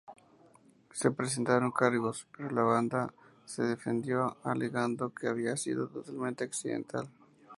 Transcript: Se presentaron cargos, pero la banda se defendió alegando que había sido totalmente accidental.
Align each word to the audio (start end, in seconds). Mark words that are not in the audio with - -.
Se 0.93 1.11
presentaron 1.11 1.71
cargos, 1.71 2.25
pero 2.35 2.49
la 2.49 2.63
banda 2.63 3.13
se 3.45 3.61
defendió 3.61 4.35
alegando 4.43 5.13
que 5.13 5.27
había 5.27 5.55
sido 5.57 5.89
totalmente 5.89 6.43
accidental. 6.43 7.07